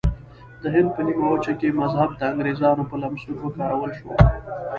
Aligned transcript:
د 0.61 0.63
هند 0.75 0.89
په 0.95 1.01
نیمه 1.07 1.25
وچه 1.29 1.53
کې 1.59 1.77
مذهب 1.81 2.09
د 2.15 2.21
انګریزانو 2.31 2.83
په 2.89 2.95
لمسون 3.01 3.35
وکارول 3.41 3.91
شو. 3.99 4.09